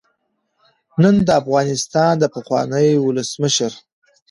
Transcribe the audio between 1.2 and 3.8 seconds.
د افغانستان د پخواني ولسمشر